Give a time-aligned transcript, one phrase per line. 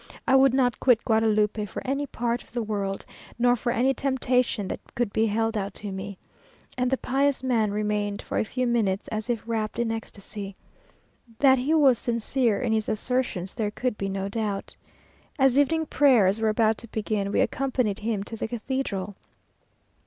[0.27, 3.05] I would not quit Guadalupe for any other part of the world,
[3.37, 6.17] nor for any temptation that could be held out to me;"
[6.75, 10.55] and the pious man remained for a few minutes as if wrapt in ecstasy.
[11.37, 14.75] That he was sincere in his assertions, there could be no doubt.
[15.37, 19.15] As evening prayers were about to begin, we accompanied him to the cathedral.